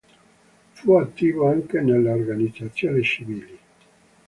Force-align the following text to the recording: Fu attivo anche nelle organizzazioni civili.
Fu 0.71 0.93
attivo 0.95 1.47
anche 1.47 1.79
nelle 1.79 2.09
organizzazioni 2.09 3.03
civili. 3.03 3.59